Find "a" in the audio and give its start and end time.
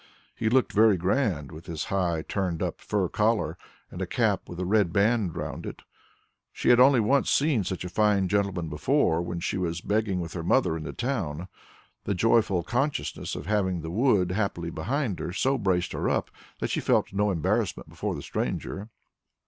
4.01-4.07, 4.59-4.65, 7.85-7.87